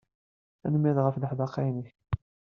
Tanemmirt 0.59 0.99
ɣef 1.03 1.15
leḥdaqa-inek. 1.17 1.89